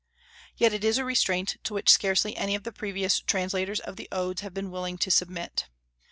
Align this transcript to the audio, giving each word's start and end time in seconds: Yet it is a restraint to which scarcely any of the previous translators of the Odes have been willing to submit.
Yet 0.57 0.73
it 0.73 0.83
is 0.83 0.97
a 0.97 1.05
restraint 1.05 1.57
to 1.63 1.75
which 1.75 1.87
scarcely 1.91 2.35
any 2.35 2.55
of 2.55 2.63
the 2.63 2.71
previous 2.71 3.19
translators 3.19 3.79
of 3.79 3.97
the 3.97 4.09
Odes 4.11 4.41
have 4.41 4.51
been 4.51 4.71
willing 4.71 4.97
to 4.97 5.11
submit. 5.11 5.67